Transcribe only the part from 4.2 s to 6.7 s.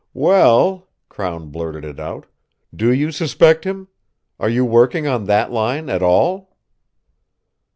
Are you working on that line at all?"